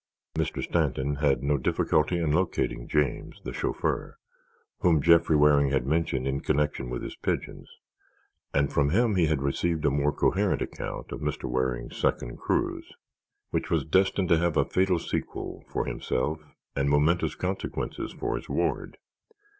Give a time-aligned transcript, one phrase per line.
[0.35, 0.63] Mr.
[0.63, 4.17] Stanton had had no difficulty in locating James, the chauffeur,
[4.79, 7.69] whom Jeffrey Waring had mentioned in connection with his pigeons,
[8.51, 11.43] and from him he had received a more coherent account of Mr.
[11.43, 12.93] Waring's second cruise,
[13.51, 16.39] which was destined to have a fatal sequel for himself
[16.75, 18.97] and momentous consequences for his ward.